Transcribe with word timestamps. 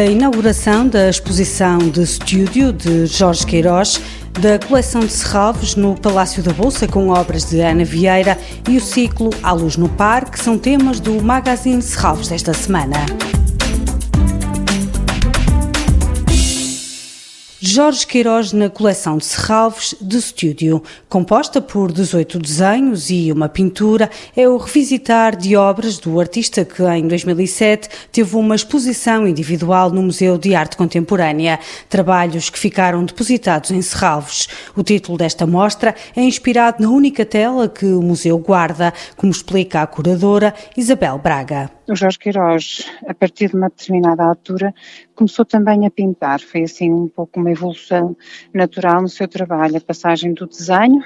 a 0.00 0.06
inauguração 0.06 0.88
da 0.88 1.10
exposição 1.10 1.78
de 1.78 2.02
estúdio 2.02 2.72
de 2.72 3.04
Jorge 3.04 3.44
Queiroz 3.44 4.00
da 4.40 4.58
coleção 4.58 5.02
de 5.02 5.12
Serralves 5.12 5.76
no 5.76 5.94
Palácio 5.94 6.42
da 6.42 6.54
Bolsa 6.54 6.88
com 6.88 7.08
obras 7.10 7.50
de 7.50 7.60
Ana 7.60 7.84
Vieira 7.84 8.38
e 8.66 8.78
o 8.78 8.80
ciclo 8.80 9.28
À 9.42 9.52
Luz 9.52 9.76
no 9.76 9.90
Parque 9.90 10.40
são 10.40 10.56
temas 10.56 11.00
do 11.00 11.22
Magazine 11.22 11.82
Serralves 11.82 12.28
desta 12.28 12.54
semana. 12.54 12.96
Jorge 17.62 18.06
Queiroz 18.06 18.54
na 18.54 18.70
coleção 18.70 19.18
de 19.18 19.26
Serralves 19.26 19.94
de 20.00 20.16
Estúdio. 20.16 20.82
Composta 21.10 21.60
por 21.60 21.92
18 21.92 22.38
desenhos 22.38 23.10
e 23.10 23.30
uma 23.30 23.50
pintura, 23.50 24.10
é 24.34 24.48
o 24.48 24.56
revisitar 24.56 25.36
de 25.36 25.54
obras 25.56 25.98
do 25.98 26.18
artista 26.18 26.64
que 26.64 26.82
em 26.82 27.06
2007 27.06 27.90
teve 28.10 28.34
uma 28.34 28.54
exposição 28.54 29.28
individual 29.28 29.90
no 29.90 30.00
Museu 30.00 30.38
de 30.38 30.54
Arte 30.54 30.74
Contemporânea. 30.74 31.60
Trabalhos 31.86 32.48
que 32.48 32.58
ficaram 32.58 33.04
depositados 33.04 33.70
em 33.70 33.82
Serralves. 33.82 34.48
O 34.74 34.82
título 34.82 35.18
desta 35.18 35.46
mostra 35.46 35.94
é 36.16 36.22
inspirado 36.22 36.82
na 36.82 36.88
única 36.88 37.26
tela 37.26 37.68
que 37.68 37.84
o 37.84 38.00
museu 38.00 38.38
guarda, 38.38 38.94
como 39.18 39.30
explica 39.30 39.82
a 39.82 39.86
curadora 39.86 40.54
Isabel 40.78 41.18
Braga 41.18 41.70
o 41.90 41.96
Jorge 41.96 42.18
Queiroz, 42.18 42.88
a 43.06 43.12
partir 43.12 43.48
de 43.48 43.56
uma 43.56 43.68
determinada 43.68 44.22
altura, 44.22 44.72
começou 45.14 45.44
também 45.44 45.86
a 45.86 45.90
pintar. 45.90 46.40
Foi 46.40 46.62
assim 46.62 46.92
um 46.92 47.08
pouco 47.08 47.40
uma 47.40 47.50
evolução 47.50 48.16
natural 48.54 49.02
no 49.02 49.08
seu 49.08 49.26
trabalho, 49.26 49.76
a 49.76 49.80
passagem 49.80 50.32
do 50.32 50.46
desenho, 50.46 51.02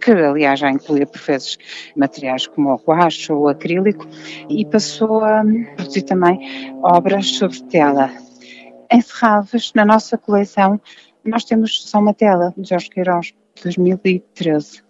que 0.00 0.10
aliás 0.10 0.58
já 0.58 0.70
incluía 0.70 1.06
por 1.06 1.20
vezes 1.20 1.56
materiais 1.96 2.48
como 2.48 2.70
o 2.70 2.76
guache 2.76 3.32
ou 3.32 3.42
o 3.42 3.48
acrílico, 3.48 4.06
e 4.48 4.66
passou 4.66 5.24
a 5.24 5.44
produzir 5.76 6.02
também 6.02 6.74
obras 6.82 7.30
sobre 7.36 7.62
tela. 7.64 8.10
Encerradas 8.92 9.72
na 9.74 9.84
nossa 9.84 10.18
coleção, 10.18 10.80
nós 11.24 11.44
temos 11.44 11.80
só 11.82 12.00
uma 12.00 12.12
tela 12.12 12.52
de 12.56 12.68
Jorge 12.68 12.90
Queiroz, 12.90 13.32
de 13.54 13.62
2013 13.62 14.82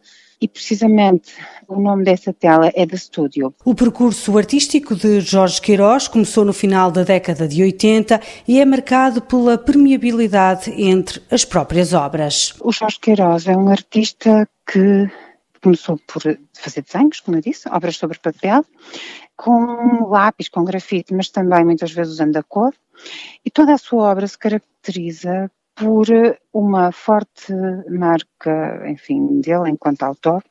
e 0.45 0.49
precisamente 0.49 1.33
o 1.67 1.81
nome 1.81 2.05
dessa 2.05 2.31
tela 2.31 2.71
é 2.75 2.87
The 2.87 2.99
Studio. 2.99 3.55
O 3.65 3.75
percurso 3.75 4.37
artístico 4.37 4.95
de 4.95 5.21
Jorge 5.21 5.59
Queiroz 5.59 6.07
começou 6.07 6.45
no 6.45 6.53
final 6.53 6.91
da 6.91 7.03
década 7.03 7.49
de 7.49 7.63
80 7.63 8.21
e 8.47 8.61
é 8.61 8.65
marcado 8.67 9.23
pela 9.23 9.57
permeabilidade 9.57 10.71
entre 10.71 11.23
as 11.31 11.47
próprias 11.47 11.95
obras. 11.95 12.53
O 12.61 12.71
Jorge 12.71 13.01
Queiroz 13.01 13.49
é 13.49 13.57
um 13.57 13.71
artista 13.71 14.47
que 14.71 15.11
começou 15.63 15.99
por 16.07 16.23
fazer 16.53 16.83
desenhos, 16.83 17.21
como 17.21 17.39
eu 17.39 17.41
disse, 17.41 17.67
obras 17.71 17.97
sobre 17.97 18.19
papel, 18.19 18.67
com 19.35 20.07
lápis, 20.11 20.51
com 20.51 20.63
grafite, 20.63 21.15
mas 21.15 21.31
também 21.31 21.65
muitas 21.65 21.91
vezes 21.91 22.13
usando 22.13 22.37
a 22.37 22.43
cor. 22.43 22.75
E 23.43 23.51
toda 23.51 23.73
a 23.73 23.79
sua 23.79 24.11
obra 24.11 24.27
se 24.29 24.39
caracteriza 24.39 25.51
por 25.75 26.07
uma 26.53 26.93
forte 26.93 27.53
marca, 27.91 28.89
enfim, 28.89 29.41
dele 29.41 29.71
enquanto 29.71 30.03
autor. 30.05 30.43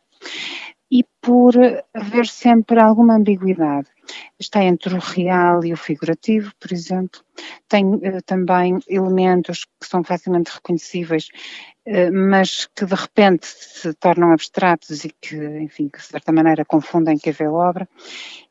E 0.92 1.04
por 1.24 1.56
haver 1.94 2.28
sempre 2.28 2.82
alguma 2.82 3.16
ambiguidade. 3.16 3.88
Está 4.38 4.62
entre 4.62 4.94
o 4.94 5.00
real 5.00 5.64
e 5.64 5.72
o 5.72 5.78
figurativo, 5.78 6.52
por 6.60 6.74
exemplo. 6.74 7.22
Tem 7.70 7.86
uh, 7.86 8.22
também 8.26 8.78
elementos 8.90 9.64
que 9.64 9.88
são 9.88 10.04
facilmente 10.04 10.52
reconhecíveis, 10.54 11.30
uh, 11.88 12.12
mas 12.12 12.68
que 12.76 12.86
de 12.86 12.94
repente 12.94 13.48
se 13.48 13.94
tornam 13.94 14.34
abstratos 14.34 15.06
e 15.06 15.16
que, 15.22 15.38
enfim, 15.38 15.88
que 15.88 16.00
de 16.00 16.06
certa 16.06 16.34
maneira 16.34 16.66
confundem 16.66 17.18
que 17.18 17.30
a 17.30 17.50
obra. 17.50 17.88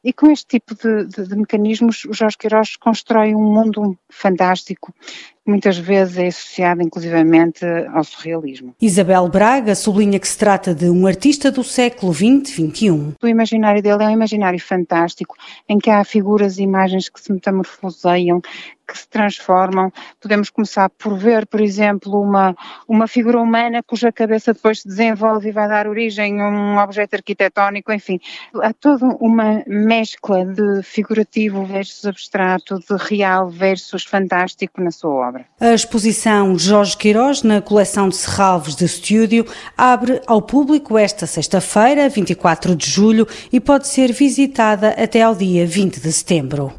E 0.03 0.11
com 0.11 0.31
este 0.31 0.47
tipo 0.47 0.75
de, 0.75 1.05
de, 1.05 1.29
de 1.29 1.37
mecanismos, 1.37 2.07
o 2.07 2.15
Jorge 2.15 2.39
Queiroz 2.39 2.77
constrói 2.77 3.35
um 3.35 3.53
mundo 3.53 3.99
fantástico 4.09 4.95
muitas 5.47 5.77
vezes 5.77 6.17
é 6.19 6.27
associada 6.29 6.83
inclusivamente 6.83 7.65
ao 7.93 8.05
surrealismo. 8.05 8.75
Isabel 8.81 9.29
Braga 9.29 9.75
sublinha 9.75 10.19
que 10.19 10.29
se 10.29 10.39
trata 10.39 10.75
de 10.75 10.89
um 10.89 11.07
artista 11.07 11.51
do 11.51 11.65
século 11.65 12.13
XX-XXI. 12.71 13.15
O 13.23 13.27
imaginário 13.27 13.83
dele 13.83 14.05
é 14.05 14.07
um 14.07 14.11
imaginário 14.11 14.61
fantástico, 14.61 15.37
em 15.69 15.79
que 15.79 15.91
há 15.91 16.05
figuras 16.05 16.59
e 16.59 16.63
imagens 16.63 17.09
que 17.09 17.21
se 17.21 17.33
metamorfoseiam, 17.33 18.41
que 18.87 18.97
se 18.97 19.09
transformam. 19.09 19.93
Podemos 20.21 20.51
começar 20.51 20.89
por 20.91 21.17
ver, 21.17 21.47
por 21.47 21.61
exemplo, 21.61 22.21
uma, 22.21 22.55
uma 22.89 23.07
figura 23.07 23.41
humana 23.41 23.83
cuja 23.83 24.13
cabeça 24.13 24.53
depois 24.53 24.81
se 24.81 24.89
desenvolve 24.89 25.49
e 25.49 25.53
vai 25.53 25.69
dar 25.69 25.87
origem 25.87 26.41
a 26.41 26.49
um 26.49 26.79
objeto 26.79 27.15
arquitetónico, 27.15 27.93
enfim. 27.93 28.21
Há 28.63 28.73
toda 28.73 29.07
uma 29.21 29.63
mescla 29.67 30.45
de 30.45 30.83
figurativo 30.83 31.65
versus 31.65 32.05
abstrato, 32.05 32.79
de 32.79 32.97
real 32.97 33.49
versus 33.49 34.05
fantástico 34.05 34.81
na 34.81 34.91
sua 34.91 35.29
obra. 35.29 35.47
A 35.61 35.75
exposição 35.75 36.59
Jorge 36.59 36.97
Queiroz 36.97 37.43
na 37.43 37.61
coleção 37.61 38.09
de 38.09 38.17
Serralves 38.17 38.75
de 38.75 38.85
Estúdio 38.85 39.47
abre 39.77 40.21
ao 40.27 40.43
público 40.43 40.99
esta 40.99 41.27
sexta-feira, 41.27 42.09
24 42.09 42.75
de 42.75 42.89
julho, 42.89 43.27
e 43.53 43.61
pode 43.61 43.87
ser 43.87 44.13
visitada 44.13 44.91
até 44.91 45.23
ao 45.23 45.35
dia 45.35 45.67
20 45.67 46.01
de 46.01 46.13
setembro. 46.13 46.73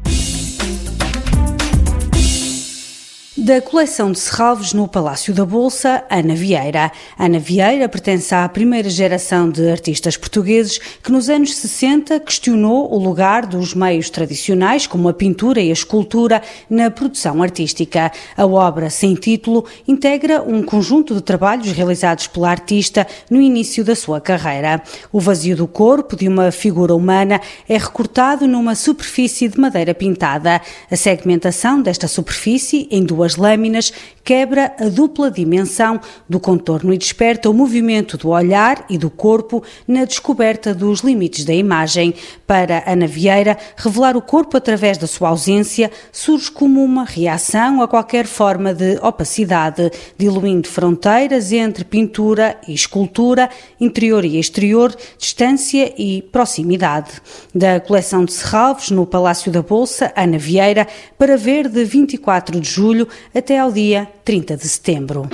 Da 3.44 3.60
coleção 3.60 4.10
de 4.10 4.18
Serralves 4.18 4.72
no 4.72 4.88
Palácio 4.88 5.34
da 5.34 5.44
Bolsa, 5.44 6.02
Ana 6.08 6.34
Vieira. 6.34 6.90
Ana 7.18 7.38
Vieira 7.38 7.86
pertence 7.90 8.34
à 8.34 8.48
primeira 8.48 8.88
geração 8.88 9.50
de 9.50 9.70
artistas 9.70 10.16
portugueses 10.16 10.78
que 10.78 11.12
nos 11.12 11.28
anos 11.28 11.54
60 11.54 12.20
questionou 12.20 12.90
o 12.90 12.98
lugar 12.98 13.44
dos 13.44 13.74
meios 13.74 14.08
tradicionais, 14.08 14.86
como 14.86 15.10
a 15.10 15.12
pintura 15.12 15.60
e 15.60 15.68
a 15.68 15.74
escultura, 15.74 16.40
na 16.70 16.90
produção 16.90 17.42
artística. 17.42 18.10
A 18.34 18.46
obra, 18.46 18.88
sem 18.88 19.14
título, 19.14 19.66
integra 19.86 20.40
um 20.40 20.62
conjunto 20.62 21.14
de 21.14 21.20
trabalhos 21.20 21.70
realizados 21.70 22.26
pela 22.26 22.48
artista 22.48 23.06
no 23.28 23.42
início 23.42 23.84
da 23.84 23.94
sua 23.94 24.22
carreira. 24.22 24.82
O 25.12 25.20
vazio 25.20 25.54
do 25.54 25.68
corpo 25.68 26.16
de 26.16 26.26
uma 26.26 26.50
figura 26.50 26.94
humana 26.94 27.42
é 27.68 27.76
recortado 27.76 28.48
numa 28.48 28.74
superfície 28.74 29.48
de 29.48 29.60
madeira 29.60 29.92
pintada. 29.92 30.62
A 30.90 30.96
segmentação 30.96 31.82
desta 31.82 32.08
superfície 32.08 32.88
em 32.90 33.04
duas 33.04 33.33
lâminas 33.36 33.92
quebra 34.24 34.74
a 34.80 34.88
dupla 34.88 35.30
dimensão 35.30 36.00
do 36.28 36.40
contorno 36.40 36.94
e 36.94 36.98
desperta 36.98 37.50
o 37.50 37.54
movimento 37.54 38.16
do 38.16 38.30
olhar 38.30 38.84
e 38.88 38.96
do 38.96 39.10
corpo 39.10 39.62
na 39.86 40.04
descoberta 40.04 40.74
dos 40.74 41.00
limites 41.00 41.44
da 41.44 41.52
imagem. 41.52 42.14
Para 42.46 42.82
Ana 42.86 43.06
Vieira, 43.06 43.58
revelar 43.76 44.16
o 44.16 44.22
corpo 44.22 44.56
através 44.56 44.96
da 44.96 45.06
sua 45.06 45.28
ausência 45.28 45.90
surge 46.10 46.50
como 46.50 46.82
uma 46.82 47.04
reação 47.04 47.82
a 47.82 47.88
qualquer 47.88 48.26
forma 48.26 48.72
de 48.72 48.98
opacidade, 49.02 49.90
diluindo 50.16 50.68
fronteiras 50.68 51.52
entre 51.52 51.84
pintura 51.84 52.58
e 52.66 52.72
escultura, 52.72 53.50
interior 53.78 54.24
e 54.24 54.38
exterior, 54.38 54.94
distância 55.18 55.92
e 55.98 56.22
proximidade. 56.22 57.10
Da 57.54 57.78
coleção 57.78 58.24
de 58.24 58.32
Serralves, 58.32 58.90
no 58.90 59.06
Palácio 59.06 59.52
da 59.52 59.62
Bolsa, 59.62 60.12
Ana 60.16 60.38
Vieira, 60.38 60.86
para 61.18 61.36
ver 61.36 61.68
de 61.68 61.84
24 61.84 62.58
de 62.58 62.68
julho 62.68 63.06
até 63.34 63.58
ao 63.58 63.70
dia 63.70 64.08
30 64.24 64.56
de 64.56 64.68
setembro. 64.68 65.28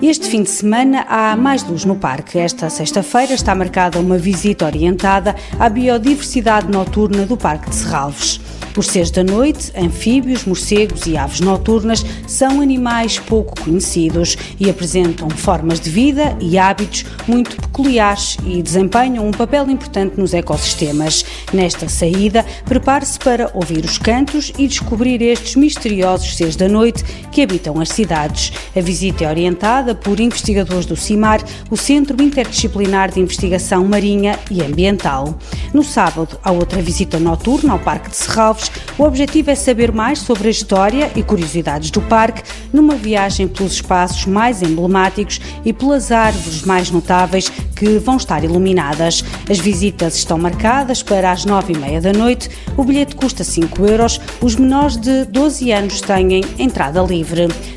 Este 0.00 0.28
fim 0.28 0.42
de 0.42 0.50
semana 0.50 1.06
há 1.08 1.36
mais 1.36 1.62
luz 1.62 1.84
no 1.84 1.96
parque. 1.96 2.38
Esta 2.38 2.68
sexta-feira 2.68 3.32
está 3.32 3.54
marcada 3.54 3.98
uma 3.98 4.18
visita 4.18 4.66
orientada 4.66 5.34
à 5.58 5.68
biodiversidade 5.68 6.70
noturna 6.70 7.24
do 7.24 7.36
Parque 7.36 7.70
de 7.70 7.76
Serralves. 7.76 8.38
Por 8.74 8.84
seres 8.84 9.10
da 9.10 9.22
noite, 9.22 9.70
anfíbios, 9.76 10.46
morcegos 10.46 11.06
e 11.06 11.16
aves 11.16 11.40
noturnas 11.40 12.04
são 12.26 12.60
animais 12.60 13.18
pouco 13.18 13.54
conhecidos 13.60 14.36
e 14.58 14.70
apresentam 14.70 15.28
formas 15.28 15.78
de 15.78 15.90
vida 15.90 16.36
e 16.40 16.56
hábitos 16.56 17.04
muito 17.26 17.54
peculiares 17.56 18.38
e 18.46 18.62
desempenham 18.62 19.26
um 19.26 19.30
papel 19.30 19.68
importante 19.70 20.18
nos 20.18 20.32
ecossistemas. 20.32 21.24
Nesta 21.52 21.86
saída, 21.86 22.46
prepare-se 22.64 23.18
para 23.18 23.50
ouvir 23.52 23.84
os 23.84 23.98
cantos 23.98 24.52
e 24.56 24.66
descobrir 24.66 25.20
estes 25.20 25.54
misteriosos 25.54 26.34
seres 26.36 26.56
da 26.56 26.68
noite 26.68 27.04
que 27.30 27.42
habitam 27.42 27.78
as 27.78 27.90
cidades. 27.90 28.52
A 28.74 28.80
visita 28.80 29.24
é 29.24 29.28
orientada 29.28 29.94
por 29.94 30.18
investigadores 30.18 30.86
do 30.86 30.96
CIMAR, 30.96 31.44
o 31.70 31.76
Centro 31.76 32.22
Interdisciplinar 32.22 33.10
de 33.10 33.20
Investigação 33.20 33.84
Marinha 33.84 34.38
e 34.50 34.62
Ambiental. 34.62 35.38
No 35.72 35.82
sábado, 35.82 36.38
há 36.42 36.52
outra 36.52 36.82
visita 36.82 37.18
noturna 37.18 37.72
ao 37.72 37.78
Parque 37.78 38.10
de 38.10 38.16
Serralves 38.16 38.70
o 38.98 39.04
objetivo 39.04 39.50
é 39.50 39.54
saber 39.54 39.90
mais 39.90 40.18
sobre 40.18 40.48
a 40.48 40.50
história 40.50 41.10
e 41.16 41.22
curiosidades 41.22 41.90
do 41.90 42.00
parque 42.02 42.42
numa 42.72 42.94
viagem 42.94 43.48
pelos 43.48 43.72
espaços 43.72 44.26
mais 44.26 44.62
emblemáticos 44.62 45.40
e 45.64 45.72
pelas 45.72 46.12
árvores 46.12 46.62
mais 46.62 46.90
notáveis 46.90 47.48
que 47.48 47.98
vão 47.98 48.16
estar 48.16 48.44
iluminadas. 48.44 49.24
As 49.50 49.58
visitas 49.58 50.14
estão 50.16 50.36
marcadas 50.36 51.02
para 51.02 51.32
as 51.32 51.44
nove 51.46 51.72
e 51.72 51.78
meia 51.78 52.00
da 52.00 52.12
noite. 52.12 52.50
O 52.76 52.84
bilhete 52.84 53.16
custa 53.16 53.42
5 53.42 53.86
euros. 53.86 54.20
Os 54.40 54.56
menores 54.56 54.96
de 54.96 55.24
12 55.24 55.72
anos 55.72 56.00
têm 56.00 56.42
entrada 56.58 57.02
livre. 57.02 57.48